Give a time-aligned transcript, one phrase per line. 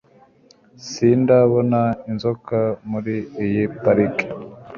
[0.87, 2.57] sindabona inzoka
[2.89, 3.15] muri
[3.45, 4.25] iyi pariki.